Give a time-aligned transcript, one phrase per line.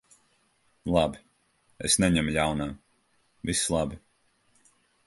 [0.95, 1.21] Labi.
[1.91, 2.69] Es neņemu ļaunā.
[3.51, 4.05] Viss labi.